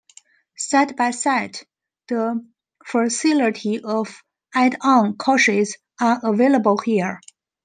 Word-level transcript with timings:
Side 0.57 0.95
by 0.95 1.11
side 1.11 1.59
the 2.07 2.43
facility 2.83 3.81
of 3.83 4.23
add-on 4.51 5.15
courses 5.17 5.77
are 5.99 6.19
available 6.23 6.79
here. 6.79 7.19